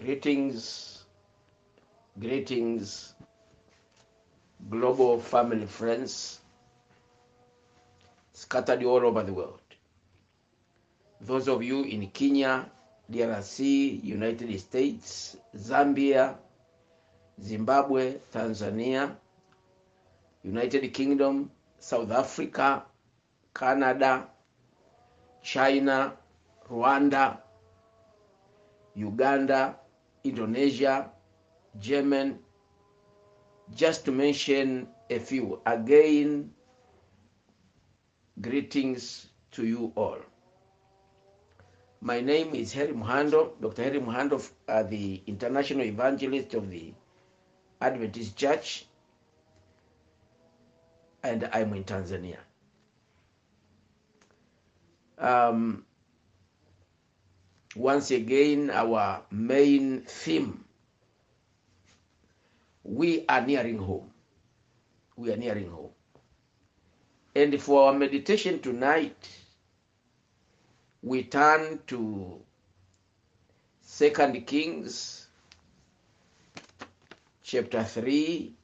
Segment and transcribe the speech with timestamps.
[0.00, 1.04] Greetings,
[2.18, 3.12] greetings,
[4.70, 6.40] global family friends
[8.32, 9.60] scattered all over the world.
[11.20, 12.64] Those of you in Kenya,
[13.12, 16.38] DRC, United States, Zambia,
[17.42, 19.14] Zimbabwe, Tanzania,
[20.42, 22.84] United Kingdom, South Africa,
[23.54, 24.28] Canada,
[25.42, 26.14] China,
[26.70, 27.36] Rwanda,
[28.94, 29.76] Uganda,
[30.24, 31.10] Indonesia,
[31.80, 32.38] Yemen,
[33.74, 35.60] just to mention a few.
[35.66, 36.50] Again,
[38.40, 40.18] greetings to you all.
[42.00, 43.84] My name is Harry Muhando, Dr.
[43.84, 46.94] Harry Muhando, uh, the international evangelist of the
[47.80, 48.86] Adventist Church,
[51.22, 52.38] and I'm in Tanzania.
[55.18, 55.84] Um,
[57.76, 60.64] once again, our main theme
[62.90, 64.10] we are nearing home.
[65.16, 65.90] We are nearing home.
[67.34, 69.28] And for our meditation tonight,
[71.02, 72.40] we turn to
[73.82, 75.28] Second Kings
[77.42, 78.54] chapter 3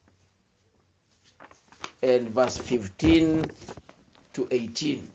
[2.02, 3.50] and verse 15
[4.32, 5.10] to 18.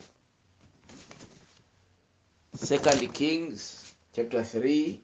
[2.56, 3.81] Second Kings
[4.14, 5.02] chapter 3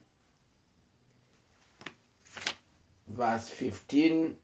[3.08, 4.36] verse 15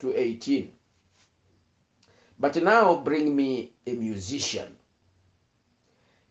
[0.00, 0.72] to 18.
[2.38, 4.76] But now bring me a musician.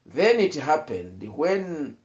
[0.06, 1.98] Then it happened when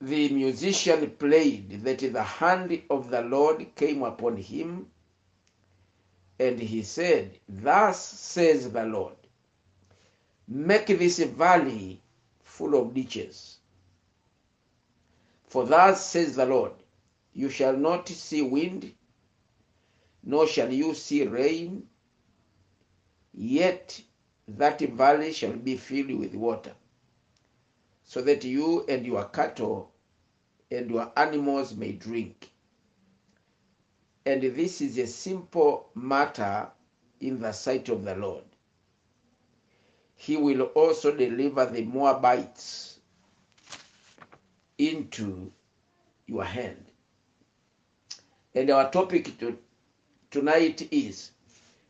[0.00, 4.86] the musician played that the hand of the Lord came upon him,
[6.38, 9.14] and he said, Thus says the Lord,
[10.48, 12.02] make this valley
[12.54, 13.58] full of ditches.
[15.48, 16.72] For thus says the Lord,
[17.32, 18.92] you shall not see wind,
[20.22, 21.88] nor shall you see rain,
[23.32, 24.00] yet
[24.46, 26.74] that valley shall be filled with water,
[28.04, 29.90] so that you and your cattle
[30.70, 32.50] and your animals may drink.
[34.26, 36.68] And this is a simple matter
[37.20, 38.44] in the sight of the Lord.
[40.16, 42.98] He will also deliver the Moabites
[44.78, 45.52] into
[46.26, 46.84] your hand.
[48.54, 49.58] And our topic to,
[50.30, 51.32] tonight is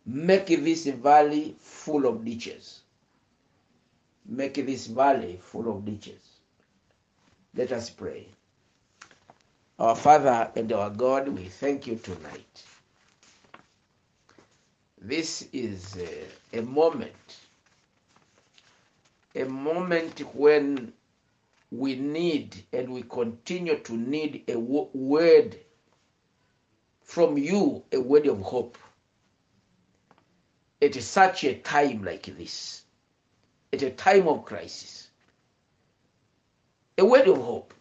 [0.07, 2.81] make this valley full of ditches.
[4.27, 6.23] Make this valley full of ditches.
[7.55, 8.29] Let us pray.
[9.79, 12.65] Our Father and our God, we thank you tonight.
[15.01, 17.15] This is a, a moment,
[19.35, 20.93] a moment when
[21.71, 25.57] we need and we continue to need a word
[27.03, 28.79] from you, a word of hope.
[30.81, 32.83] At such a time like this,
[33.73, 35.09] at a time of crisis,
[36.99, 37.75] a word of hope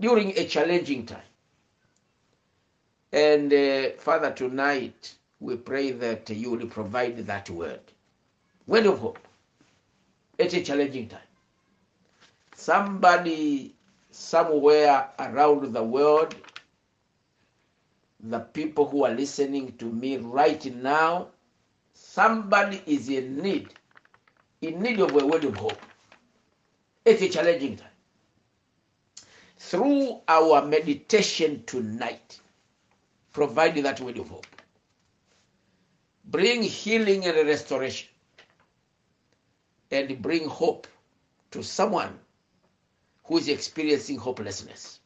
[0.00, 1.18] during a challenging time.
[3.12, 7.80] And uh, Father, tonight we pray that you will provide that word,
[8.66, 9.25] word of hope,
[10.38, 11.20] at a challenging time.
[12.54, 13.74] Somebody
[14.10, 16.34] somewhere around the world,
[18.20, 21.28] the people who are listening to me right now,
[21.92, 23.68] somebody is in need,
[24.62, 25.80] in need of a word of hope.
[27.04, 27.88] It's a challenging time.
[29.58, 32.40] Through our meditation tonight,
[33.32, 34.46] provide that word of hope.
[36.24, 38.08] Bring healing and restoration.
[39.90, 40.86] And bring hope
[41.52, 42.18] to someone
[43.24, 45.00] who is experiencing hopelessness.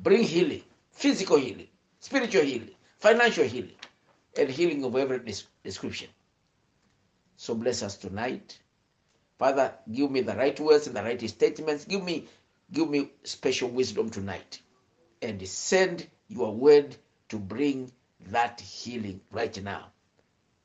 [0.00, 1.68] Bring healing, physical healing,
[2.00, 3.76] spiritual healing, financial healing,
[4.36, 5.20] and healing of every
[5.64, 6.08] description.
[7.36, 8.58] So bless us tonight.
[9.38, 11.84] Father, give me the right words and the right statements.
[11.84, 12.26] Give me,
[12.72, 14.60] give me special wisdom tonight.
[15.22, 16.96] And send your word
[17.28, 17.92] to bring
[18.30, 19.86] that healing right now.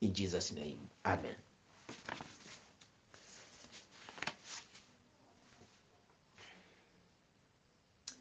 [0.02, 0.80] In Jesus' name.
[1.06, 1.36] Amen.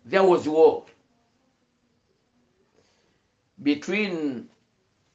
[0.04, 0.84] There was war
[3.62, 4.48] between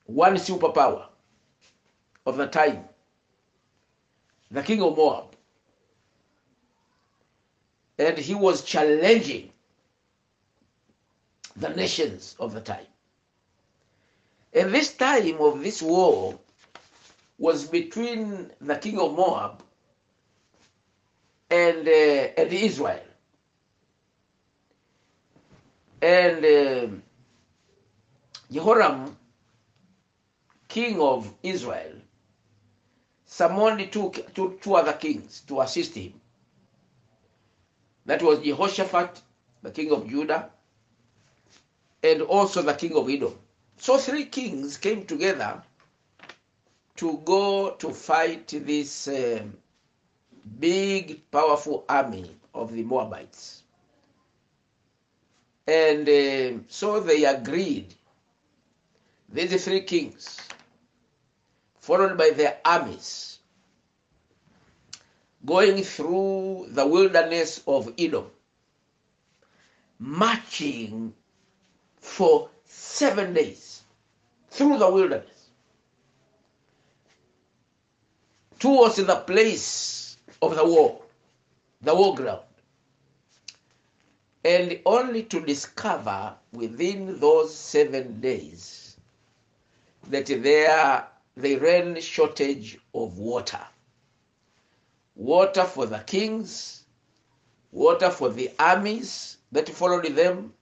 [0.06, 1.06] one superpower
[2.26, 2.86] of the time,
[4.52, 5.36] the king of Moab,
[8.00, 9.52] and he was challenging
[11.58, 12.86] the nations of the time.
[14.54, 16.40] And this time of this war
[17.38, 19.62] was between the king of Moab
[21.50, 23.07] and, uh, and Israel.
[26.02, 27.04] And um,
[28.52, 29.18] Jehoram,
[30.68, 31.94] king of Israel,
[33.26, 36.14] summoned two, two, two other kings to assist him.
[38.06, 39.22] That was Jehoshaphat,
[39.64, 40.50] the king of Judah,
[42.04, 43.38] and also the king of Edom.
[43.78, 45.62] So three kings came together
[46.96, 49.56] to go to fight this um,
[50.60, 53.64] big, powerful army of the Moabites.
[55.68, 57.94] And um so they agreed,
[59.30, 60.40] these three kings,
[61.80, 63.40] followed by their armies,
[65.46, 68.28] going through the wilderness of Edom,
[70.00, 71.14] marching
[72.00, 73.82] for seven days
[74.50, 75.38] through the wilderness
[78.60, 81.02] towards the place of the war,
[81.82, 82.47] the war ground,
[84.44, 88.98] and only to discover within those seven days
[90.10, 93.60] that there they ran shortage of water.
[95.16, 96.84] Water for the kings,
[97.72, 100.54] water for the armies that followed them,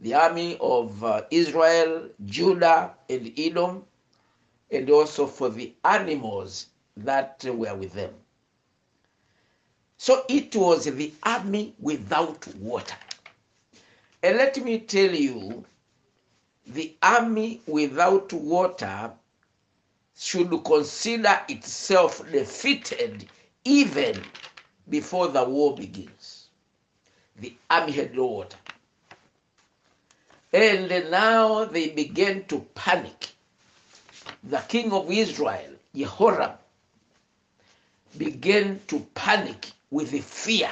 [0.00, 3.84] the army of uh, Israel, Judah, and Edom,
[4.70, 6.66] and also for the animals
[6.96, 8.12] that were with them.
[10.04, 12.96] So it was the army without water.
[14.20, 15.64] And let me tell you,
[16.66, 19.12] the army without water
[20.18, 23.28] should consider itself defeated
[23.64, 24.20] even
[24.88, 26.48] before the war begins.
[27.38, 28.58] The army had no water.
[30.52, 33.28] And now they began to panic.
[34.42, 36.58] The king of Israel, Jehoram,
[38.18, 40.70] began to panic with fear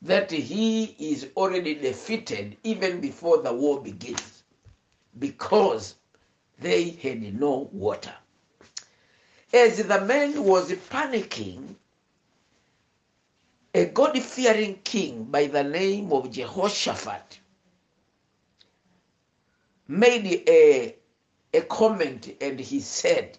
[0.00, 4.42] that he is already defeated even before the war begins
[5.18, 5.94] because
[6.58, 8.14] they had no water.
[9.52, 11.76] As the man was panicking,
[13.74, 17.40] a God fearing king by the name of Jehoshaphat
[19.86, 20.96] made a,
[21.52, 23.38] a comment and he said,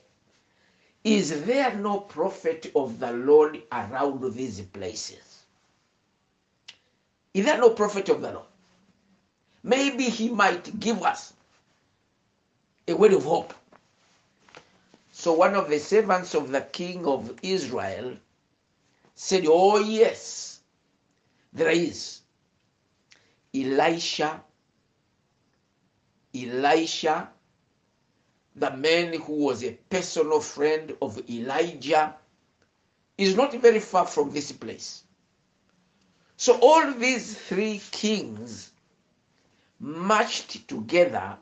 [1.06, 5.44] Is there no prophet of the Lord around these places?
[7.36, 8.48] Is there no prophet of the Lord?
[9.64, 11.34] Maybe he might give us
[12.88, 13.54] a word of hope.
[15.12, 18.18] So one of the servants of the king of Israel
[19.16, 20.62] said, Oh, yes,
[21.54, 22.22] there is.
[23.56, 24.42] Elisha,
[26.36, 27.30] Elisha,
[28.56, 32.16] the man who was a personal friend of Elijah,
[33.18, 35.04] is not very far from this place.
[36.38, 38.72] So all these three kings
[39.80, 41.38] marched together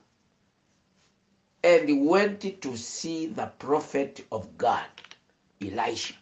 [1.64, 4.86] and went to see the prophet of God,
[5.62, 6.16] Elisha.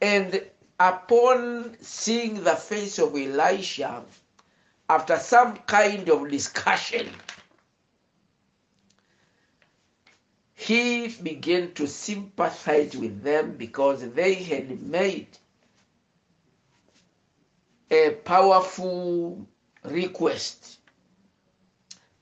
[0.00, 0.42] And
[0.78, 4.04] upon seeing the face of Elisha,
[4.88, 7.08] after some kind of discussion,
[10.54, 15.28] he began to sympathize with them because they had made
[17.90, 19.46] a powerful
[19.84, 20.78] request,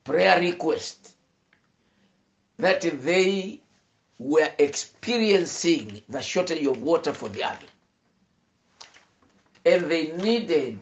[0.05, 1.13] prayer request,
[2.59, 3.61] that they
[4.19, 7.67] were experiencing the shortage of water for the army.
[9.65, 10.79] And they needed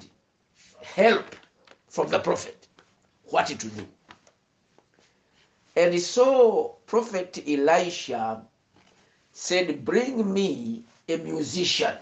[0.83, 1.37] help
[1.89, 2.67] from the prophet,
[3.25, 3.87] what to do.
[5.79, 8.43] And so Prophet Elisha
[9.31, 11.97] said, Bring me a musician.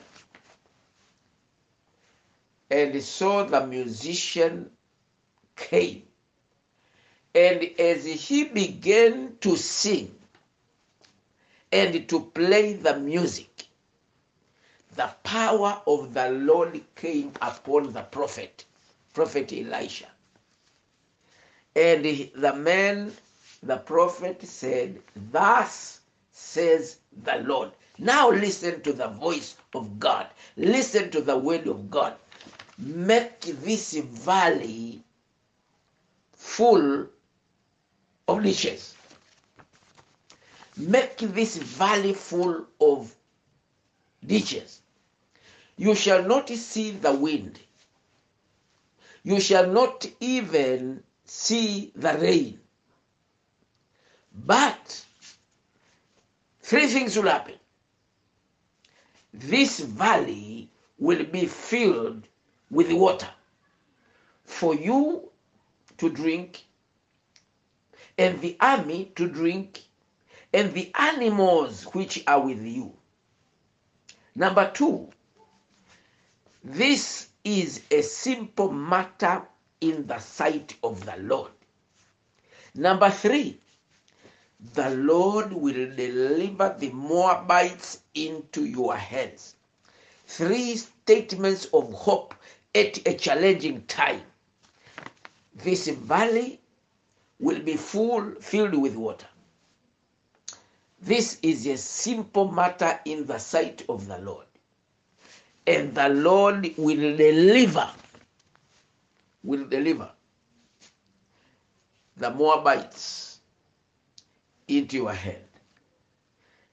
[2.70, 4.70] And so the musician
[5.56, 6.04] came.
[7.34, 10.14] And as he began to sing
[11.70, 13.66] and to play the music,
[14.94, 18.64] the power of the Lord came upon the prophet,
[19.12, 20.06] Prophet Elisha.
[21.74, 23.12] And the man,
[23.66, 25.00] the prophet said,
[25.32, 26.00] Thus
[26.32, 27.72] says the Lord.
[27.98, 30.28] Now listen to the voice of God.
[30.56, 32.14] Listen to the word of God.
[32.78, 35.02] Make this valley
[36.32, 37.06] full
[38.28, 38.94] of ditches.
[40.76, 43.14] Make this valley full of
[44.26, 44.82] ditches.
[45.78, 47.58] You shall not see the wind.
[49.24, 52.60] You shall not even see the rain.
[54.44, 55.04] But
[56.62, 57.56] three things will happen.
[59.34, 62.28] This valley will be filled
[62.70, 63.28] with water.
[64.46, 65.30] for you
[65.98, 66.64] to drink,
[68.18, 69.82] and the army to drink,
[70.52, 72.94] and the animals which are with you.
[74.34, 75.10] Number two,
[76.64, 79.42] this is a simple matter
[79.80, 81.52] in the sight of the Lord.
[82.74, 83.60] Number three,
[84.74, 89.56] the Lord will deliver the Moabites into your hands.
[90.26, 92.34] Three statements of hope
[92.74, 94.22] at a challenging time.
[95.54, 96.60] This valley
[97.38, 99.26] will be full, filled with water.
[101.00, 104.46] This is a simple matter in the sight of the Lord.
[105.66, 107.90] And the Lord will deliver,
[109.42, 110.10] will deliver
[112.16, 113.35] the Moabites
[114.68, 115.44] into your head.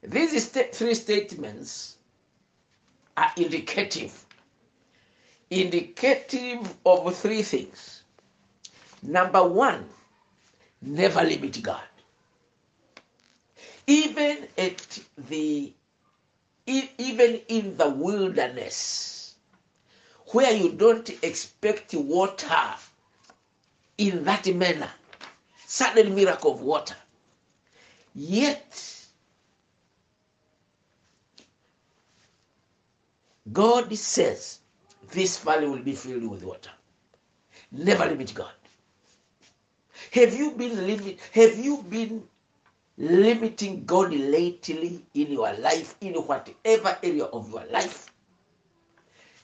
[0.01, 1.97] These three statements
[3.15, 4.25] are indicative,
[5.49, 8.03] indicative of three things.
[9.01, 9.87] Number one,
[10.81, 11.81] never limit God.
[13.87, 15.73] Even at the
[16.65, 19.35] even in the wilderness,
[20.27, 22.75] where you don't expect water
[23.97, 24.89] in that manner,
[25.65, 26.95] sudden miracle of water,
[28.15, 29.03] yet
[33.51, 34.59] God says
[35.11, 36.71] this valley will be filled with water.
[37.71, 38.51] Never limit God.
[40.13, 41.19] Have you been limit?
[41.33, 42.23] Have you been
[42.97, 48.11] limiting God lately in your life, in whatever area of your life?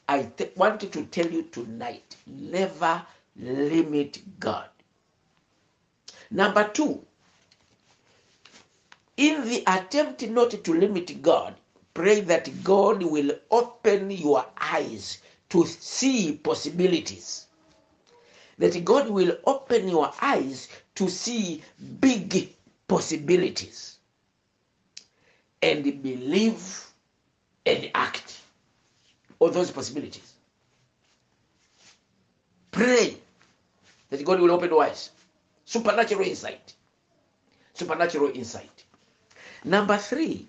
[0.08, 4.70] I t- wanted to tell you tonight: never limit God.
[6.32, 7.06] Number two,
[9.20, 11.54] in the attempt not to limit God,
[11.94, 15.18] pray that God will open your eyes
[15.50, 17.48] to see possibilities.
[18.60, 21.62] That God will open your eyes to see
[22.00, 22.56] big
[22.88, 23.98] possibilities
[25.62, 26.86] and believe
[27.66, 28.40] and act
[29.42, 30.34] on those possibilities.
[32.72, 33.18] Pray
[34.12, 35.10] that God will open your eyes.
[35.66, 36.74] Supernatural insight.
[37.74, 38.86] Supernatural insight.
[39.64, 40.48] Number three,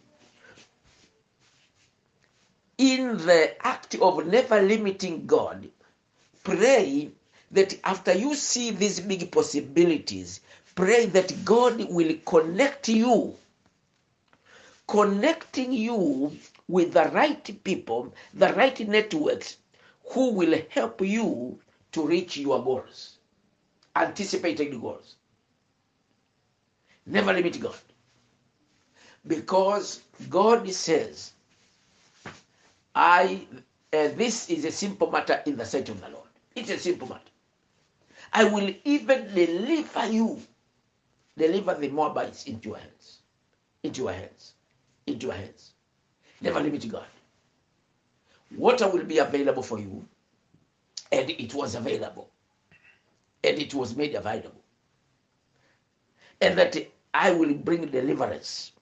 [2.79, 5.69] in the act of never limiting God,
[6.45, 7.11] pray
[7.51, 10.41] that after you see these big possibilities,
[10.75, 13.37] pray that God will connect you,
[14.87, 16.37] connecting you
[16.69, 19.57] with the right people, the right networks
[20.13, 21.59] who will help you
[21.93, 23.19] to reach your goals,
[23.97, 25.17] anticipated goals.
[27.07, 27.77] Never limit God.
[29.31, 31.35] Because God says,
[32.97, 33.47] I
[33.93, 36.27] uh, this is a simple matter in the sight of the Lord.
[36.57, 37.31] It's a simple matter.
[38.33, 40.43] I will even deliver you,
[41.39, 43.21] deliver the Moabites into your hands,
[43.85, 44.55] into your hands,
[45.07, 45.71] into your hands.
[46.41, 47.07] Never limit God.
[48.57, 50.05] Water will be available for you,
[51.13, 52.29] and it was available,
[53.45, 54.61] and it was made available,
[56.41, 56.77] and that
[57.15, 58.73] I will bring deliverance,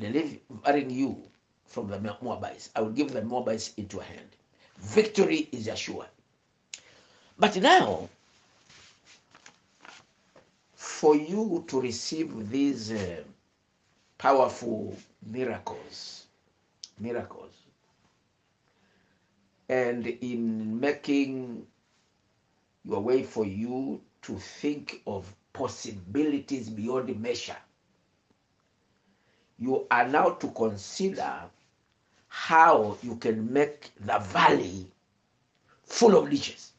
[0.00, 1.22] delivering you
[1.66, 2.70] from the Moabites.
[2.74, 4.28] I will give the Moabites into your hand.
[4.78, 6.06] Victory is assured.
[7.38, 8.08] But now,
[10.74, 13.22] for you to receive these uh,
[14.18, 16.26] powerful miracles,
[16.98, 17.52] miracles,
[19.68, 21.66] and in making
[22.84, 27.56] your way for you to think of possibilities beyond measure,
[29.58, 31.32] you are now to consider
[32.28, 34.86] how you can make the valley
[35.84, 36.72] full of ditches.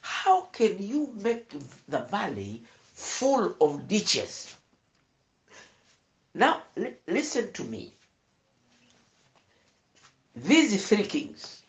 [0.00, 1.52] How can you make
[1.88, 2.62] the valley
[2.94, 4.56] full of ditches?
[6.34, 7.92] Now, li- listen to me.
[10.36, 11.62] These three kings,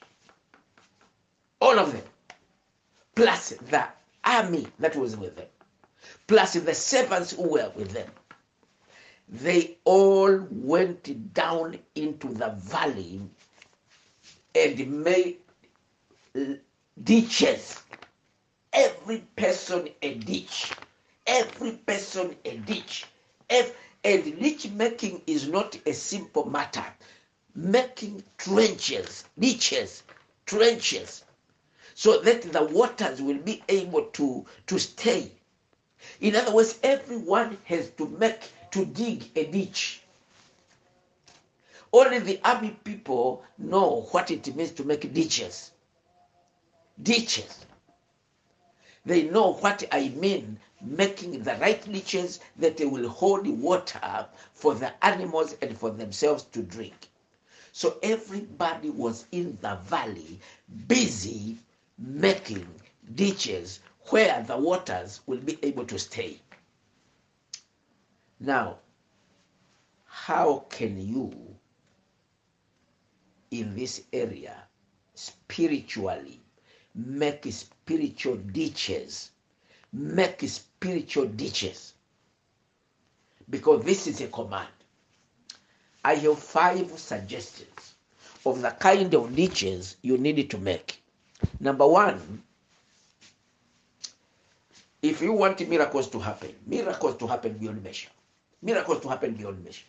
[1.60, 2.04] all of them,
[3.16, 3.86] plus the
[4.24, 5.48] army that was with them,
[6.28, 8.08] plus the servants who were with them,
[9.32, 13.22] they all went down into the valley
[14.54, 15.38] and made
[17.02, 17.82] ditches.
[18.74, 20.74] Every person a ditch.
[21.26, 23.06] Every person a ditch.
[23.50, 23.72] And
[24.04, 26.86] ditch making is not a simple matter.
[27.56, 30.04] Making trenches, ditches,
[30.46, 31.24] trenches,
[31.96, 35.32] so that the waters will be able to, to stay.
[36.20, 38.40] In other words, everyone has to make
[38.72, 40.02] to dig a ditch.
[41.94, 45.72] Only the army people know what it means to make ditches.
[47.02, 47.66] Ditches.
[49.06, 54.76] They know what I mean, making the right ditches that they will hold water for
[54.76, 57.10] the animals and for themselves to drink.
[57.74, 60.40] So everybody was in the valley
[60.88, 61.58] busy
[61.98, 62.68] making
[63.16, 66.40] ditches where the waters will be able to stay.
[68.44, 68.80] Now,
[70.08, 71.32] how can you
[73.52, 74.56] in this area
[75.14, 76.42] spiritually
[76.96, 79.30] make spiritual ditches
[79.94, 81.94] make spiritual ditches?
[83.48, 84.70] Because this is a command.
[86.04, 87.94] I have five suggestions
[88.44, 91.04] of the kind of ditches you need to make.
[91.60, 92.42] Number one
[95.04, 98.10] if you want miracles to happen miracles to happen beyond measure
[98.62, 99.86] miracles to happen beyond measure.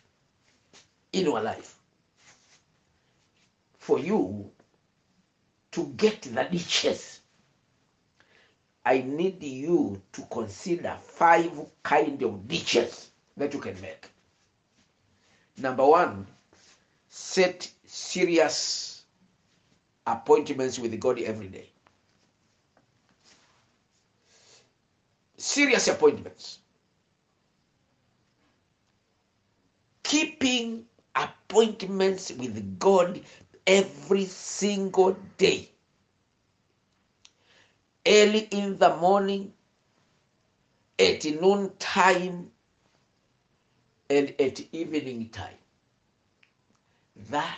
[1.11, 1.75] In your life.
[3.77, 4.49] For you
[5.71, 7.19] to get the riches,
[8.85, 11.51] i need you to consider five
[11.83, 14.09] kind of ditches that you can make.
[15.57, 16.25] Number one
[17.09, 19.03] set serious
[20.07, 21.69] appointments with god every day.
[25.37, 26.59] Serious appointments
[30.13, 33.19] keeping appointments with god
[33.65, 35.67] every single day.
[38.05, 39.53] Early in the morning,
[40.99, 42.51] at noon time,
[44.11, 45.57] and at evening time.
[47.31, 47.57] That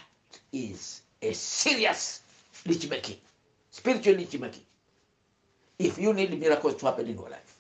[0.54, 2.22] is a serious
[2.66, 3.18] niche making,
[3.70, 4.64] spiritual niche making.
[5.78, 7.58] If you need miracles to happen in your life,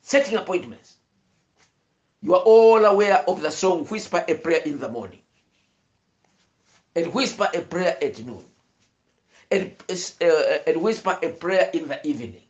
[0.00, 0.99] setting appointments.
[2.22, 5.20] You are all aware of the song Whisper a Prayer in the Morning
[6.94, 8.44] and whisper a prayer at noon,
[9.50, 9.74] and,
[10.20, 12.42] uh, and whisper a prayer in the evening.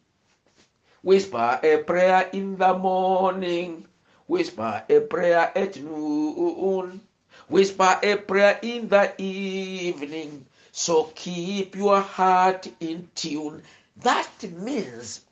[1.03, 3.87] Whisper a prayer in the morning,
[4.27, 7.01] whisper a prayer at noon,
[7.49, 10.47] whisper a prayer in the evening.
[10.73, 13.63] So keep your heart in tune.
[13.99, 15.23] That means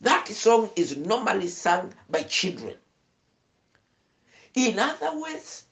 [0.00, 2.74] that song is normally sung by children.
[4.54, 5.64] In other words,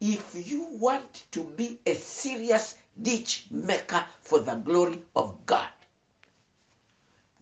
[0.00, 5.68] if you want to be a serious ditch maker for the glory of God,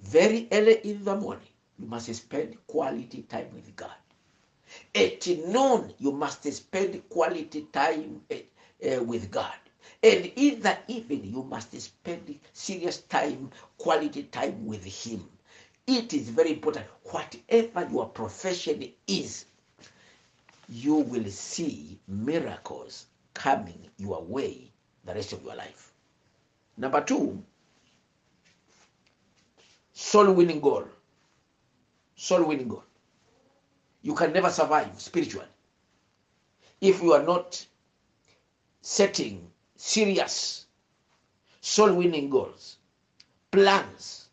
[0.01, 1.49] very early in the morning,
[1.79, 3.95] you must spend quality time with God.
[4.95, 9.55] At noon, you must spend quality time uh, with God.
[10.03, 15.29] And in the evening, you must spend serious time, quality time with Him.
[15.87, 16.87] It is very important.
[17.05, 19.47] Whatever your profession is,
[20.69, 24.71] you will see miracles coming your way
[25.05, 25.93] the rest of your life.
[26.77, 27.43] Number two,
[29.93, 30.85] soul winning goal.
[32.17, 32.85] Soul winning goal.
[34.03, 35.47] You can never survive spiritually
[36.81, 37.65] if you are not
[38.83, 40.67] setting serious
[41.61, 42.77] soul winning goals,
[43.51, 44.29] plans,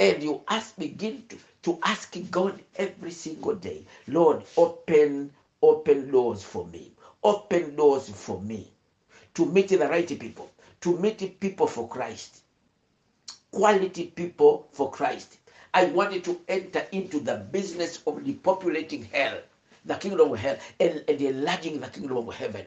[0.00, 6.42] and you ask begin to to ask God every single day, Lord, open, open doors
[6.42, 6.92] for me.
[7.22, 8.72] Open doors for me
[9.34, 12.42] to meet the right people, to meet people for Christ,
[13.50, 15.38] quality people for Christ.
[15.74, 19.38] I wanted to enter into the business of depopulating hell,
[19.84, 22.66] the kingdom of hell, and, and enlarging the kingdom of heaven.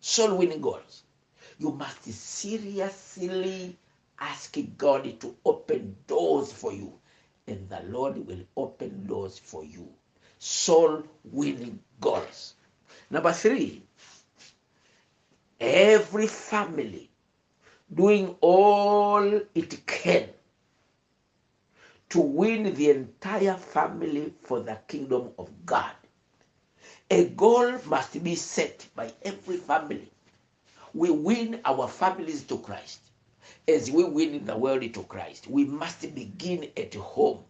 [0.00, 1.02] Soul winning goals.
[1.58, 3.76] You must seriously
[4.20, 6.92] ask God to open doors for you
[7.52, 9.88] and the Lord will open doors for you.
[10.38, 12.54] Soul winning goals.
[13.10, 13.82] Number three,
[15.60, 17.10] every family
[17.94, 20.30] doing all it can
[22.08, 25.92] to win the entire family for the kingdom of God.
[27.10, 30.10] A goal must be set by every family.
[30.94, 33.01] We win our families to Christ
[33.68, 37.44] as we win the world to Christ, we must begin at home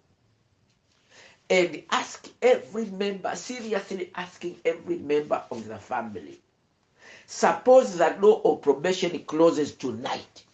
[1.48, 6.40] and ask every member, seriously asking every member of the family.
[7.27, 10.44] Suppose the door of probation closes tonight.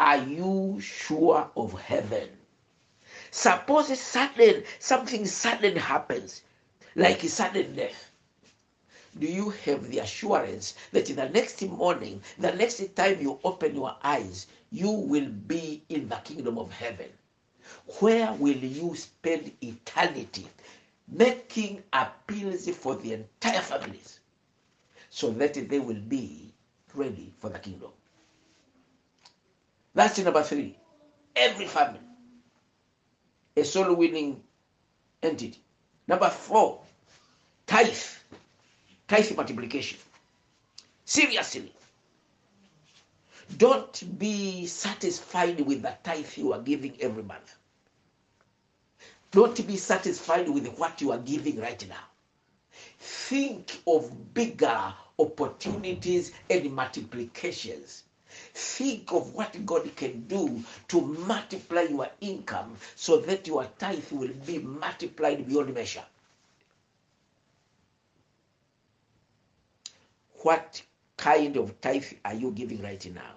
[0.00, 2.28] Are you sure of heaven?
[3.30, 6.42] Suppose sudden something sudden happens,
[6.94, 8.07] like a sudden death
[9.20, 13.74] do you have the assurance that in the next morning, the next time you open
[13.74, 17.08] your eyes, you will be in the kingdom of heaven?
[18.00, 20.48] Where will you spend eternity?
[21.10, 24.20] Making appeals for the entire families
[25.10, 26.52] so that they will be
[26.94, 27.90] ready for the kingdom.
[29.94, 30.76] That's number three.
[31.36, 32.00] every family
[33.56, 34.42] a soul winning
[35.22, 35.60] entity.
[36.06, 36.80] Number four,
[37.66, 37.96] tithe,
[39.08, 39.98] tithe multiplication.
[41.04, 41.72] Seriously,
[43.56, 47.54] don't be satisfied with the tithe you are giving every month.
[49.30, 52.04] Don't be satisfied with what you are giving right now.
[52.98, 58.04] Think of bigger opportunities and multiplications.
[58.54, 64.32] Think of what God can do to multiply your income so that your tithe will
[64.46, 66.04] be multiplied beyond measure.
[70.42, 70.82] What
[71.16, 73.34] kind of tithe are you giving right now?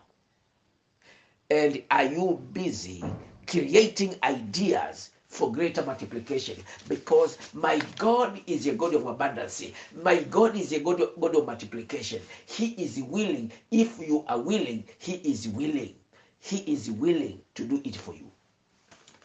[1.50, 3.04] And are you busy
[3.48, 6.64] creating ideas for greater multiplication?
[6.88, 9.64] Because my God is a God of abundance.
[10.04, 12.22] My God is a God of, God of multiplication.
[12.46, 13.52] He is willing.
[13.72, 15.96] If you are willing, He is willing.
[16.40, 18.32] He is willing to do it for you.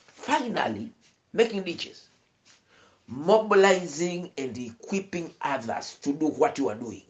[0.06, 0.92] Finally,
[1.32, 2.08] making riches,
[3.06, 7.02] mobilizing and equipping others to do what you are doing.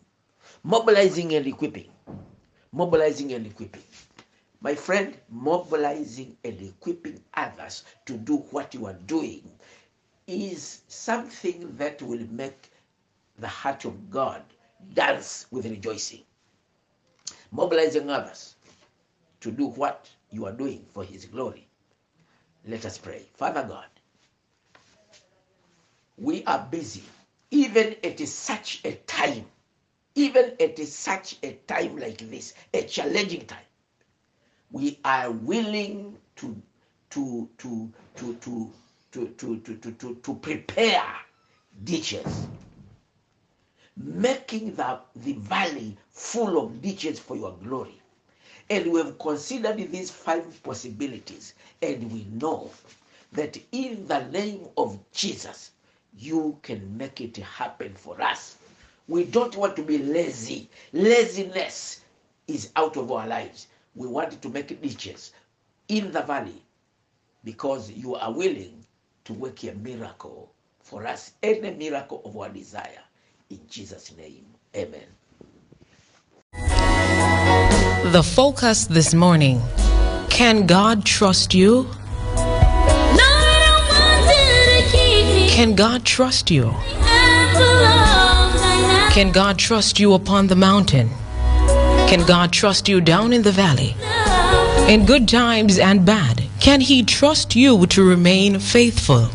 [0.67, 1.93] Mobilizing and equipping.
[2.73, 3.85] Mobilizing and equipping.
[4.61, 9.49] My friend, mobilizing and equipping others to do what you are doing
[10.27, 12.73] is something that will make
[13.39, 14.43] the heart of God
[14.93, 16.23] dance with rejoicing.
[17.53, 18.57] Mobilizing others
[19.43, 21.69] to do what you are doing for His glory.
[22.67, 23.23] Let us pray.
[23.37, 23.87] Father God,
[26.19, 27.05] we are busy,
[27.53, 29.47] even at such a time,
[30.17, 33.59] even at such a time like this, a challenging time
[34.73, 36.61] we are willing to
[37.11, 38.71] to to to to
[39.13, 41.05] to to to to, to, to prepare
[41.85, 42.49] ditches
[43.97, 48.01] making the, the valley full of ditches for your glory
[48.71, 52.71] and we have considered these five possibilities and we know
[53.33, 55.71] that in the name of jesus
[56.19, 58.59] you can make it happen for us
[59.09, 62.03] we don't want to be lazy laziness
[62.49, 65.33] is out of our lives we want to make ditches
[65.89, 66.63] in the valley
[67.45, 68.85] because you are willing
[69.25, 73.03] to work a miracle for us, any miracle of our desire.
[73.51, 75.07] In Jesus' name, amen.
[78.13, 79.61] The focus this morning
[80.29, 81.89] Can God trust you?
[85.49, 86.75] Can God trust you?
[89.17, 91.09] Can God trust you upon the mountain?
[92.07, 93.97] Can God trust you down in the valley?
[94.93, 99.31] In good times and bad, can He trust you to remain faithful?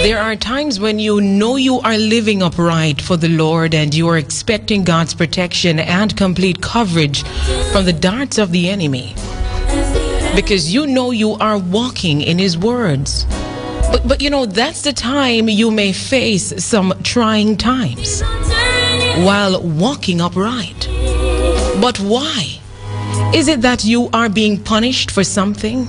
[0.00, 4.08] There are times when you know you are living upright for the Lord and you
[4.08, 7.22] are expecting God's protection and complete coverage
[7.70, 9.14] from the darts of the enemy
[10.34, 13.26] because you know you are walking in His words.
[13.92, 18.22] But, but you know, that's the time you may face some trying times
[19.18, 20.88] while walking upright.
[21.80, 22.58] But why?
[23.34, 25.88] Is it that you are being punished for something?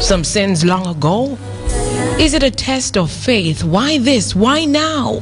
[0.00, 1.38] Some sins long ago?
[2.18, 3.62] Is it a test of faith?
[3.62, 4.34] Why this?
[4.34, 5.20] Why now?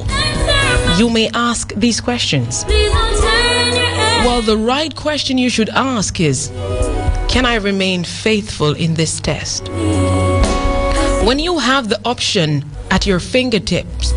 [0.97, 2.65] You may ask these questions.
[4.25, 6.49] Well, the right question you should ask is
[7.27, 9.69] Can I remain faithful in this test?
[11.25, 14.13] When you have the option at your fingertips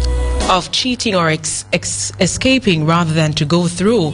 [0.48, 4.12] of cheating or ex- ex- escaping rather than to go through,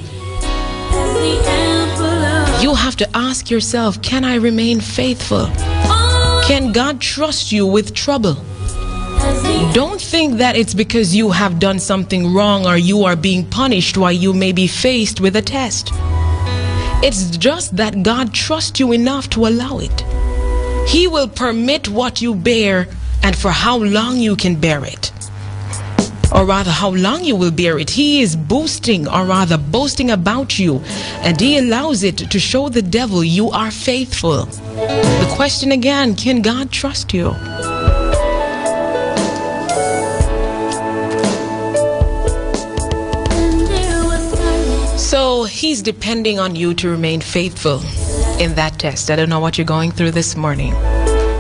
[2.61, 5.47] you have to ask yourself Can I remain faithful?
[6.49, 8.35] Can God trust you with trouble?
[9.75, 13.99] Don't think that it's because you have done something wrong or you are being punished
[13.99, 15.91] while you may be faced with a test.
[17.05, 20.05] It's just that God trusts you enough to allow it.
[20.89, 22.89] He will permit what you bear
[23.23, 25.13] and for how long you can bear it.
[26.33, 27.91] Or rather, how long you will bear it.
[27.91, 30.81] He is boasting, or rather, boasting about you,
[31.21, 34.47] and He allows it to show the devil you are faithful.
[34.47, 37.35] The question again can God trust you?
[44.97, 47.83] So he's depending on you to remain faithful
[48.41, 49.11] in that test.
[49.11, 50.73] I don't know what you're going through this morning,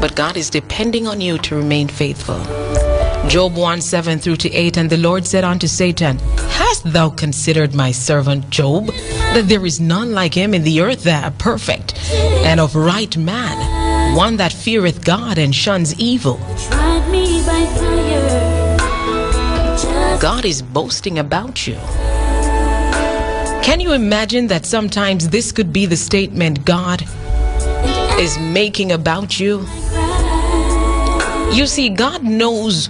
[0.00, 2.38] but God is depending on you to remain faithful.
[3.28, 6.18] Job 1 7 through to 8 And the Lord said unto Satan,
[6.50, 11.04] Hast thou considered my servant Job, that there is none like him in the earth
[11.04, 11.94] that are perfect
[12.44, 16.38] and of right man, one that feareth God and shuns evil?
[20.20, 21.78] God is boasting about you.
[23.68, 27.02] Can you imagine that sometimes this could be the statement God,
[28.18, 29.58] is making about you.
[31.52, 32.86] You see, God knows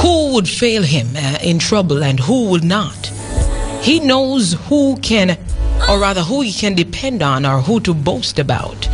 [0.00, 2.96] who would fail him uh, in trouble and who would not.
[3.82, 5.36] He knows who can,
[5.86, 8.88] or rather, who he can depend on or who to boast about.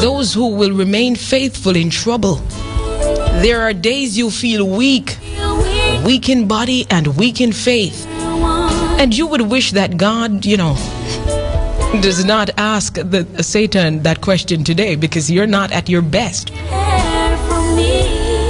[0.00, 2.42] Those who will remain faithful in trouble.
[3.44, 5.16] There are days you feel weak,
[6.04, 8.08] weak in body and weak in faith.
[9.02, 10.76] And you would wish that God, you know,
[12.02, 16.52] does not ask the, Satan that question today because you're not at your best.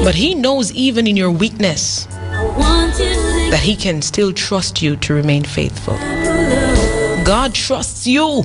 [0.05, 5.43] But he knows even in your weakness that he can still trust you to remain
[5.43, 5.97] faithful.
[7.25, 8.43] God trusts you.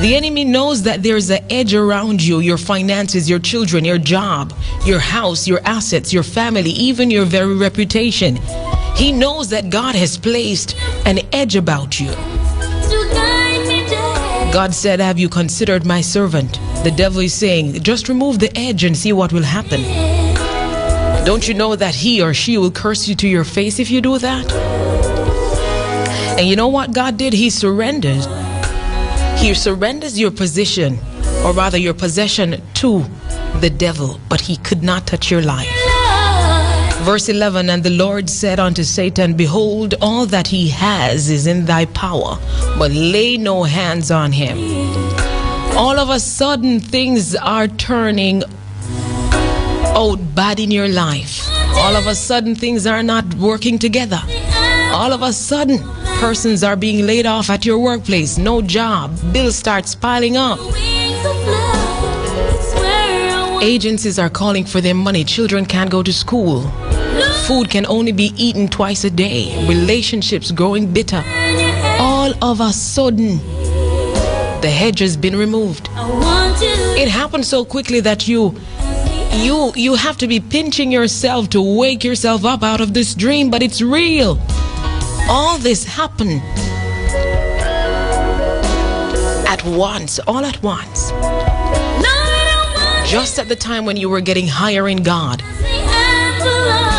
[0.00, 4.52] The enemy knows that there's an edge around you your finances, your children, your job,
[4.84, 8.40] your house, your assets, your family, even your very reputation.
[8.98, 10.74] He knows that God has placed
[11.06, 12.10] an edge about you.
[14.52, 16.58] God said, Have you considered my servant?
[16.82, 19.82] The devil is saying, Just remove the edge and see what will happen.
[21.24, 24.00] Don't you know that he or she will curse you to your face if you
[24.00, 24.50] do that?
[26.36, 27.32] And you know what God did?
[27.32, 28.26] He surrenders.
[29.40, 30.98] He surrenders your position,
[31.44, 33.04] or rather your possession, to
[33.60, 35.87] the devil, but he could not touch your life.
[37.08, 41.64] Verse 11 And the Lord said unto Satan, Behold, all that he has is in
[41.64, 42.36] thy power,
[42.78, 44.58] but lay no hands on him.
[45.74, 48.42] All of a sudden, things are turning
[49.96, 51.48] out bad in your life.
[51.78, 54.20] All of a sudden, things are not working together.
[54.92, 55.78] All of a sudden,
[56.20, 60.58] persons are being laid off at your workplace, no job, bills starts piling up.
[63.62, 66.70] Agencies are calling for their money, children can't go to school.
[67.48, 71.24] Food can only be eaten twice a day, relationships growing bitter.
[71.98, 73.38] All of a sudden,
[74.60, 75.88] the hedge has been removed.
[75.90, 78.54] It happened so quickly that you
[79.32, 83.50] you you have to be pinching yourself to wake yourself up out of this dream
[83.50, 84.38] but it's real
[85.30, 86.42] all this happened
[89.46, 91.12] at once all at once
[93.08, 95.42] just at the time when you were getting higher in god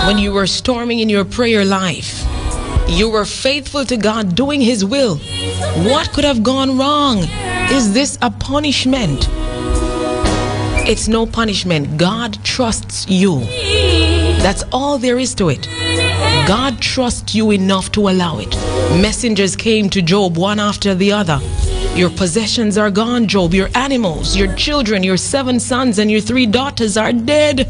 [0.10, 2.26] when you were storming in your prayer life
[2.88, 5.18] you were faithful to god doing his will
[5.86, 7.20] what could have gone wrong
[7.70, 9.30] is this a punishment
[10.92, 12.00] it's no punishment.
[12.00, 13.42] God trusts you.
[14.42, 15.68] That's all there is to it.
[16.48, 18.50] God trusts you enough to allow it.
[19.00, 21.40] Messengers came to Job one after the other.
[21.94, 23.54] Your possessions are gone, Job.
[23.54, 27.68] Your animals, your children, your seven sons, and your three daughters are dead.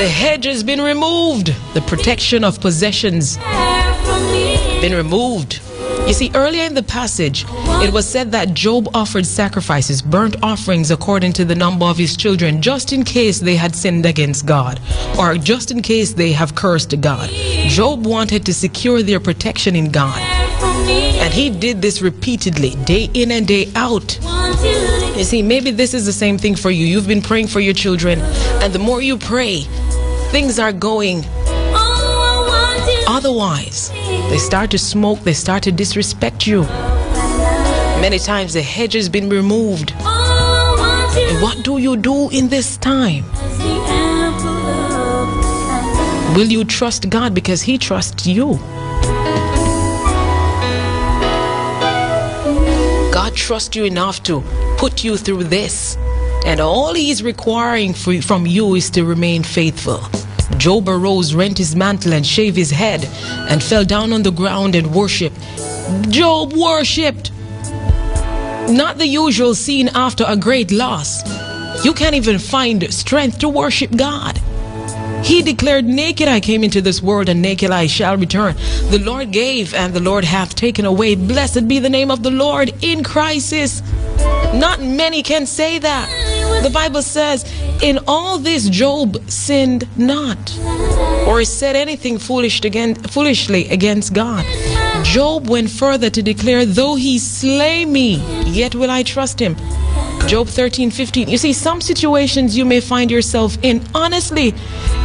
[0.00, 1.54] The hedge has been removed.
[1.74, 5.60] The protection of possessions been removed.
[6.06, 7.44] You see, earlier in the passage,
[7.84, 12.16] it was said that Job offered sacrifices, burnt offerings according to the number of his
[12.16, 14.80] children, just in case they had sinned against God,
[15.18, 17.28] or just in case they have cursed God.
[17.68, 20.18] Job wanted to secure their protection in God.
[20.18, 24.18] And he did this repeatedly, day in and day out.
[25.16, 26.86] You see, maybe this is the same thing for you.
[26.86, 28.20] You've been praying for your children,
[28.62, 29.66] and the more you pray,
[30.30, 31.24] things are going
[33.08, 33.90] otherwise.
[34.30, 36.62] They start to smoke, they start to disrespect you.
[38.00, 39.92] Many times the hedge has been removed.
[39.92, 43.24] And what do you do in this time?
[46.34, 48.58] Will you trust God because He trusts you?
[53.12, 54.40] God trusts you enough to
[54.78, 55.96] put you through this.
[56.46, 60.00] And all He's requiring for, from you is to remain faithful.
[60.56, 63.04] Job arose, rent his mantle, and shaved his head,
[63.48, 65.38] and fell down on the ground and worshipped.
[66.08, 67.32] Job worshipped.
[68.68, 71.22] Not the usual scene after a great loss.
[71.84, 74.40] You can't even find strength to worship God.
[75.24, 78.56] He declared, Naked I came into this world, and naked I shall return.
[78.90, 81.14] The Lord gave, and the Lord hath taken away.
[81.14, 83.82] Blessed be the name of the Lord in crisis.
[84.54, 86.62] Not many can say that.
[86.62, 87.44] The Bible says,
[87.82, 90.38] In all this, Job sinned not,
[91.26, 94.44] or said anything foolish foolishly against God.
[95.02, 99.56] Job went further to declare, Though he slay me, yet will I trust him.
[100.26, 101.28] Job 13, 15.
[101.28, 104.52] You see, some situations you may find yourself in, honestly,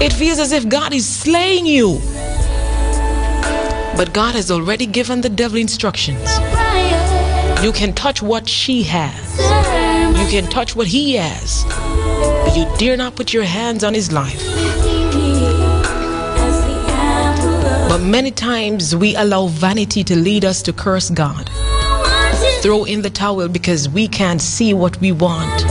[0.01, 1.99] it feels as if God is slaying you.
[3.95, 6.29] But God has already given the devil instructions.
[7.63, 9.39] You can touch what she has,
[10.19, 11.63] you can touch what he has,
[12.43, 14.43] but you dare not put your hands on his life.
[17.89, 21.49] But many times we allow vanity to lead us to curse God.
[22.61, 25.63] throw in the towel because we can't see what we want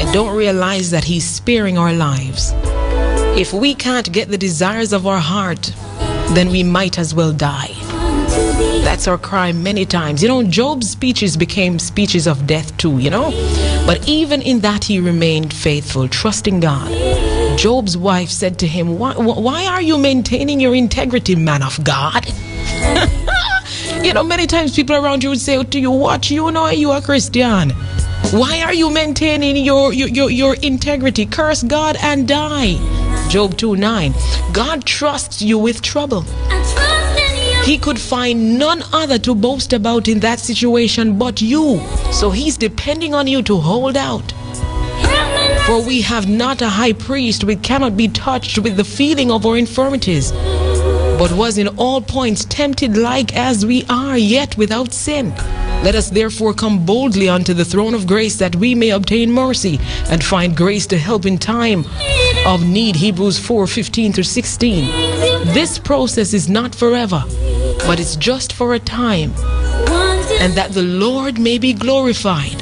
[0.00, 2.52] and don't realize that He's sparing our lives.
[3.38, 5.72] If we can't get the desires of our heart,
[6.34, 7.74] then we might as well die.
[8.82, 10.22] That's our crime many times.
[10.22, 13.30] You know, Job's speeches became speeches of death too, you know?
[13.90, 17.58] But even in that, he remained faithful, trusting God.
[17.58, 22.24] Job's wife said to him, Why, why are you maintaining your integrity, man of God?
[24.04, 26.30] you know, many times people around you would say oh, to you, What?
[26.30, 27.70] You know you are Christian.
[28.30, 31.26] Why are you maintaining your, your, your, your integrity?
[31.26, 32.76] Curse God and die.
[33.28, 34.14] Job 2 9.
[34.52, 36.24] God trusts you with trouble.
[37.64, 41.80] He could find none other to boast about in that situation but you.
[42.10, 44.32] So he's depending on you to hold out.
[45.66, 49.46] For we have not a high priest which cannot be touched with the feeling of
[49.46, 55.32] our infirmities, but was in all points tempted like as we are, yet without sin.
[55.84, 59.78] Let us therefore come boldly unto the throne of grace that we may obtain mercy
[60.08, 61.84] and find grace to help in time
[62.46, 62.96] of need.
[62.96, 64.84] Hebrews 4 15 through 16.
[65.52, 67.22] This process is not forever,
[67.86, 69.32] but it's just for a time,
[70.40, 72.60] and that the Lord may be glorified.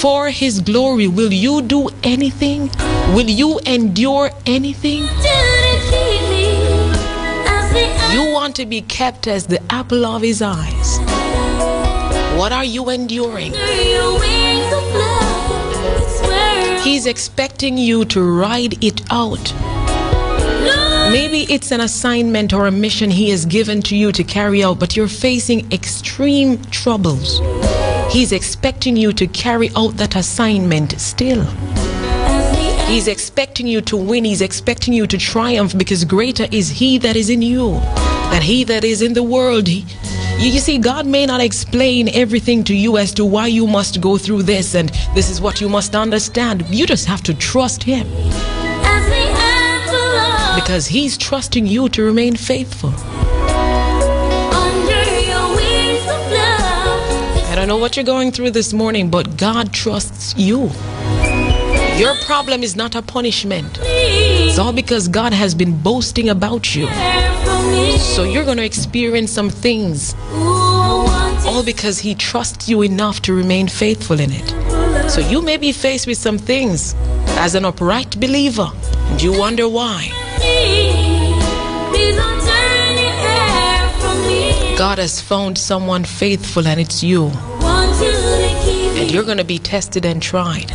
[0.00, 2.70] For his glory, will you do anything?
[3.14, 5.04] Will you endure anything?
[8.12, 10.98] You want to be kept as the apple of his eyes.
[12.36, 13.52] What are you enduring?
[16.82, 19.54] He's expecting you to ride it out.
[21.12, 24.80] Maybe it's an assignment or a mission He has given to you to carry out,
[24.80, 27.40] but you're facing extreme troubles.
[28.12, 31.44] He's expecting you to carry out that assignment still.
[32.86, 34.24] He's expecting you to win.
[34.24, 37.74] He's expecting you to triumph because greater is He that is in you
[38.30, 39.68] than He that is in the world.
[39.68, 39.86] He,
[40.50, 44.18] you, see, God may not explain everything to you as to why you must go
[44.18, 46.64] through this and this is what you must understand.
[46.68, 48.08] You just have to trust Him.
[50.56, 52.92] Because He's trusting you to remain faithful.
[57.46, 60.70] I don't know what you're going through this morning, but God trusts you.
[61.96, 63.78] Your problem is not a punishment.
[63.82, 66.88] It's all because God has been boasting about you.
[68.00, 70.14] So you're going to experience some things.
[70.32, 75.10] All because He trusts you enough to remain faithful in it.
[75.10, 76.94] So you may be faced with some things
[77.38, 78.70] as an upright believer.
[79.10, 80.10] And you wonder why.
[84.78, 87.30] God has found someone faithful and it's you.
[88.98, 90.72] And you're going to be tested and tried.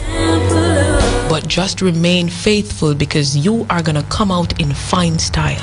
[1.30, 5.60] But just remain faithful because you are going to come out in fine style.